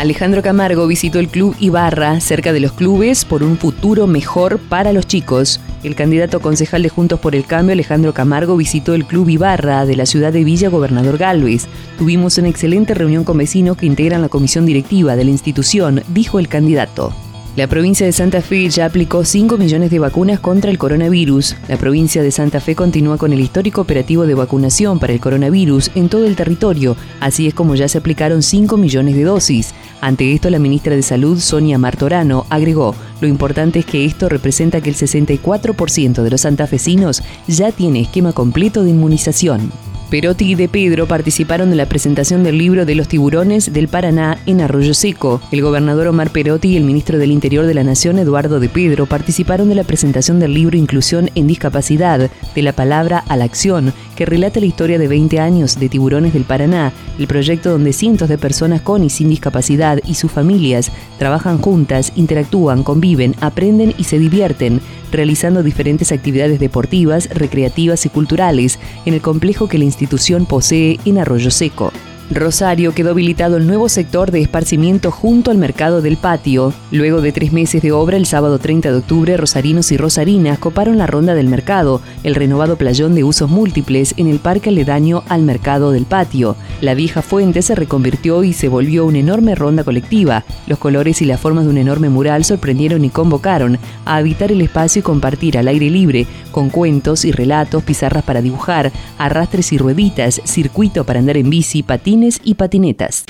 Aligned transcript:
Alejandro 0.00 0.40
Camargo 0.40 0.86
visitó 0.86 1.18
el 1.18 1.28
club 1.28 1.54
Ibarra, 1.60 2.20
cerca 2.20 2.54
de 2.54 2.60
los 2.60 2.72
clubes, 2.72 3.26
por 3.26 3.42
un 3.42 3.58
futuro 3.58 4.06
mejor 4.06 4.58
para 4.58 4.94
los 4.94 5.06
chicos. 5.06 5.60
El 5.82 5.94
candidato 5.94 6.40
concejal 6.40 6.82
de 6.82 6.88
Juntos 6.88 7.20
por 7.20 7.34
el 7.34 7.44
Cambio, 7.44 7.74
Alejandro 7.74 8.14
Camargo, 8.14 8.56
visitó 8.56 8.94
el 8.94 9.04
club 9.04 9.28
Ibarra 9.28 9.84
de 9.84 9.96
la 9.96 10.06
ciudad 10.06 10.32
de 10.32 10.42
Villa 10.42 10.70
Gobernador 10.70 11.18
Galvez. 11.18 11.66
Tuvimos 11.98 12.38
una 12.38 12.48
excelente 12.48 12.94
reunión 12.94 13.24
con 13.24 13.36
vecinos 13.36 13.76
que 13.76 13.84
integran 13.84 14.22
la 14.22 14.30
comisión 14.30 14.64
directiva 14.64 15.16
de 15.16 15.24
la 15.24 15.32
institución, 15.32 16.02
dijo 16.08 16.38
el 16.38 16.48
candidato. 16.48 17.12
La 17.56 17.66
provincia 17.66 18.06
de 18.06 18.12
Santa 18.12 18.42
Fe 18.42 18.70
ya 18.70 18.86
aplicó 18.86 19.24
5 19.24 19.58
millones 19.58 19.90
de 19.90 19.98
vacunas 19.98 20.38
contra 20.38 20.70
el 20.70 20.78
coronavirus. 20.78 21.56
La 21.68 21.76
provincia 21.76 22.22
de 22.22 22.30
Santa 22.30 22.60
Fe 22.60 22.76
continúa 22.76 23.18
con 23.18 23.32
el 23.32 23.40
histórico 23.40 23.80
operativo 23.80 24.24
de 24.24 24.34
vacunación 24.34 25.00
para 25.00 25.12
el 25.12 25.20
coronavirus 25.20 25.90
en 25.96 26.08
todo 26.08 26.26
el 26.26 26.36
territorio, 26.36 26.96
así 27.18 27.48
es 27.48 27.54
como 27.54 27.74
ya 27.74 27.88
se 27.88 27.98
aplicaron 27.98 28.44
5 28.44 28.76
millones 28.76 29.16
de 29.16 29.24
dosis. 29.24 29.74
Ante 30.00 30.32
esto, 30.32 30.48
la 30.48 30.60
ministra 30.60 30.94
de 30.94 31.02
Salud, 31.02 31.40
Sonia 31.40 31.76
Martorano, 31.76 32.46
agregó, 32.50 32.94
lo 33.20 33.26
importante 33.26 33.80
es 33.80 33.84
que 33.84 34.04
esto 34.04 34.28
representa 34.28 34.80
que 34.80 34.90
el 34.90 34.96
64% 34.96 36.22
de 36.22 36.30
los 36.30 36.42
santafesinos 36.42 37.22
ya 37.48 37.72
tiene 37.72 38.02
esquema 38.02 38.32
completo 38.32 38.84
de 38.84 38.90
inmunización. 38.90 39.72
Perotti 40.10 40.50
y 40.50 40.54
De 40.56 40.68
Pedro 40.68 41.06
participaron 41.06 41.70
en 41.70 41.76
la 41.76 41.86
presentación 41.86 42.42
del 42.42 42.58
libro 42.58 42.84
de 42.84 42.96
los 42.96 43.06
tiburones 43.06 43.72
del 43.72 43.86
Paraná 43.86 44.38
en 44.44 44.60
Arroyo 44.60 44.92
Seco. 44.92 45.40
El 45.52 45.62
gobernador 45.62 46.08
Omar 46.08 46.30
Perotti 46.30 46.70
y 46.70 46.76
el 46.76 46.82
ministro 46.82 47.16
del 47.16 47.30
Interior 47.30 47.64
de 47.64 47.74
la 47.74 47.84
Nación, 47.84 48.18
Eduardo 48.18 48.58
De 48.58 48.68
Pedro, 48.68 49.06
participaron 49.06 49.68
de 49.68 49.76
la 49.76 49.84
presentación 49.84 50.40
del 50.40 50.52
libro 50.52 50.76
Inclusión 50.76 51.30
en 51.36 51.46
Discapacidad, 51.46 52.28
de 52.56 52.62
la 52.62 52.72
palabra 52.72 53.22
a 53.28 53.36
la 53.36 53.44
acción, 53.44 53.92
que 54.16 54.26
relata 54.26 54.58
la 54.58 54.66
historia 54.66 54.98
de 54.98 55.06
20 55.06 55.38
años 55.38 55.78
de 55.78 55.88
Tiburones 55.88 56.32
del 56.32 56.42
Paraná, 56.44 56.92
el 57.16 57.28
proyecto 57.28 57.70
donde 57.70 57.92
cientos 57.92 58.28
de 58.28 58.36
personas 58.36 58.82
con 58.82 59.04
y 59.04 59.10
sin 59.10 59.28
discapacidad 59.28 60.00
y 60.04 60.14
sus 60.14 60.32
familias 60.32 60.90
trabajan 61.18 61.58
juntas, 61.58 62.12
interactúan, 62.16 62.82
conviven, 62.82 63.36
aprenden 63.40 63.94
y 63.96 64.04
se 64.04 64.18
divierten 64.18 64.80
realizando 65.10 65.62
diferentes 65.62 66.12
actividades 66.12 66.60
deportivas, 66.60 67.28
recreativas 67.30 68.06
y 68.06 68.08
culturales 68.08 68.78
en 69.04 69.14
el 69.14 69.20
complejo 69.20 69.68
que 69.68 69.78
la 69.78 69.84
institución 69.84 70.46
posee 70.46 70.98
en 71.04 71.18
Arroyo 71.18 71.50
Seco. 71.50 71.92
Rosario 72.32 72.94
quedó 72.94 73.10
habilitado 73.10 73.56
el 73.56 73.66
nuevo 73.66 73.88
sector 73.88 74.30
de 74.30 74.40
esparcimiento 74.40 75.10
junto 75.10 75.50
al 75.50 75.58
mercado 75.58 76.00
del 76.00 76.16
patio. 76.16 76.72
Luego 76.92 77.22
de 77.22 77.32
tres 77.32 77.52
meses 77.52 77.82
de 77.82 77.90
obra, 77.90 78.16
el 78.16 78.24
sábado 78.24 78.60
30 78.60 78.92
de 78.92 78.98
octubre, 78.98 79.36
rosarinos 79.36 79.90
y 79.90 79.96
rosarinas 79.96 80.60
coparon 80.60 80.96
la 80.96 81.08
ronda 81.08 81.34
del 81.34 81.48
mercado, 81.48 82.00
el 82.22 82.36
renovado 82.36 82.76
playón 82.76 83.16
de 83.16 83.24
usos 83.24 83.50
múltiples 83.50 84.14
en 84.16 84.28
el 84.28 84.38
parque 84.38 84.68
aledaño 84.68 85.24
al 85.28 85.42
mercado 85.42 85.90
del 85.90 86.04
patio. 86.04 86.54
La 86.80 86.94
vieja 86.94 87.20
fuente 87.20 87.62
se 87.62 87.74
reconvirtió 87.74 88.44
y 88.44 88.52
se 88.52 88.68
volvió 88.68 89.06
una 89.06 89.18
enorme 89.18 89.56
ronda 89.56 89.82
colectiva. 89.82 90.44
Los 90.68 90.78
colores 90.78 91.22
y 91.22 91.24
las 91.24 91.40
formas 91.40 91.64
de 91.64 91.70
un 91.70 91.78
enorme 91.78 92.10
mural 92.10 92.44
sorprendieron 92.44 93.04
y 93.04 93.10
convocaron 93.10 93.76
a 94.04 94.16
habitar 94.16 94.52
el 94.52 94.60
espacio 94.60 95.00
y 95.00 95.02
compartir 95.02 95.58
al 95.58 95.66
aire 95.66 95.90
libre, 95.90 96.28
con 96.52 96.70
cuentos 96.70 97.24
y 97.24 97.32
relatos, 97.32 97.82
pizarras 97.82 98.22
para 98.22 98.40
dibujar, 98.40 98.92
arrastres 99.18 99.72
y 99.72 99.78
rueditas, 99.78 100.40
circuito 100.44 101.02
para 101.02 101.18
andar 101.18 101.36
en 101.36 101.50
bici, 101.50 101.82
patín 101.82 102.19
y 102.44 102.54
patinetas. 102.54 103.24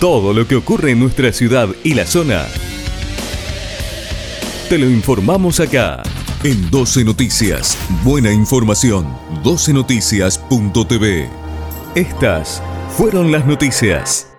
Todo 0.00 0.32
lo 0.32 0.46
que 0.46 0.56
ocurre 0.56 0.92
en 0.92 1.00
nuestra 1.00 1.32
ciudad 1.32 1.68
y 1.82 1.94
la 1.94 2.06
zona, 2.06 2.46
te 4.68 4.78
lo 4.78 4.88
informamos 4.90 5.60
acá. 5.60 6.02
En 6.42 6.70
12 6.70 7.04
Noticias, 7.04 7.78
buena 8.02 8.30
información, 8.32 9.06
12noticias.tv. 9.42 11.28
Estas 11.94 12.62
fueron 12.96 13.32
las 13.32 13.46
noticias. 13.46 14.33